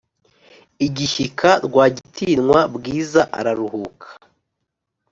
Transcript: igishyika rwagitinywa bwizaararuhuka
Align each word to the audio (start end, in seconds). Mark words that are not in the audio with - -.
igishyika 0.87 1.49
rwagitinywa 1.65 2.59
bwizaararuhuka 2.75 4.07